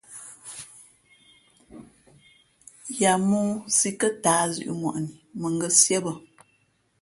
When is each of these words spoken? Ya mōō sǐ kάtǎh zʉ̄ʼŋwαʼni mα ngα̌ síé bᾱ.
Ya 2.99 3.13
mōō 3.27 3.41
sǐ 3.77 3.89
kάtǎh 3.99 4.43
zʉ̄ʼŋwαʼni 4.55 5.09
mα 5.39 5.47
ngα̌ 5.55 5.69
síé 5.79 5.97
bᾱ. 6.05 6.13